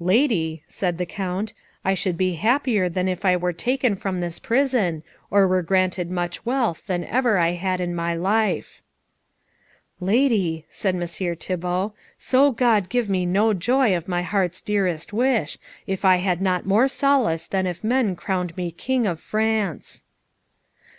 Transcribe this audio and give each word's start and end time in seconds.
"Lady," 0.00 0.62
said 0.68 0.98
the 0.98 1.06
Count, 1.06 1.54
"I 1.82 1.94
should 1.94 2.18
be 2.18 2.34
happier 2.34 2.90
than 2.90 3.08
if 3.08 3.24
I 3.24 3.38
were 3.38 3.54
taken 3.54 3.96
from 3.96 4.20
this 4.20 4.38
prison, 4.38 5.02
or 5.30 5.48
were 5.48 5.62
granted 5.62 6.10
more 6.10 6.28
wealth 6.44 6.86
than 6.86 7.04
ever 7.04 7.38
I 7.38 7.52
have 7.52 7.60
had 7.60 7.80
in 7.80 7.94
my 7.94 8.12
life." 8.14 8.82
"Lady," 9.98 10.66
said 10.68 10.94
Messire 10.94 11.34
Thibault, 11.34 11.94
"so 12.18 12.50
God 12.50 12.90
give 12.90 13.08
me 13.08 13.24
no 13.24 13.54
joy 13.54 13.96
of 13.96 14.08
my 14.08 14.20
heart's 14.20 14.60
dearest 14.60 15.14
wish, 15.14 15.56
if 15.86 16.04
I 16.04 16.16
had 16.16 16.42
not 16.42 16.66
more 16.66 16.86
solace 16.86 17.46
than 17.46 17.66
if 17.66 17.82
men 17.82 18.14
crowned 18.14 18.54
me 18.58 18.70
King 18.70 19.06
of 19.06 19.18
France." 19.18 20.04